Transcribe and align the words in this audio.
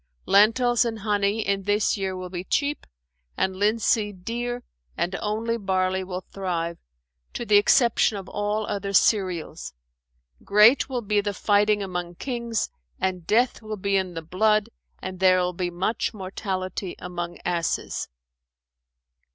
Lentils 0.25 0.83
and 0.83 0.97
honey 0.97 1.41
in 1.47 1.61
this 1.61 1.95
year 1.95 2.17
will 2.17 2.31
be 2.31 2.43
cheap 2.43 2.87
and 3.37 3.55
linseed 3.55 4.25
dear 4.25 4.63
and 4.97 5.15
only 5.17 5.57
barley 5.59 6.03
will 6.03 6.25
thrive, 6.33 6.79
to 7.33 7.45
the 7.45 7.57
exception 7.57 8.17
of 8.17 8.27
all 8.27 8.65
other 8.65 8.93
cereals: 8.93 9.75
great 10.43 10.89
will 10.89 11.03
be 11.03 11.21
the 11.21 11.35
fighting 11.35 11.83
among 11.83 12.15
kings 12.15 12.71
and 12.99 13.27
death 13.27 13.61
will 13.61 13.77
be 13.77 13.95
in 13.95 14.15
the 14.15 14.23
blood 14.23 14.69
and 15.03 15.19
there 15.19 15.37
will 15.39 15.53
be 15.53 15.69
much 15.69 16.15
mortality 16.15 16.95
among 16.97 17.37
asses." 17.45 18.07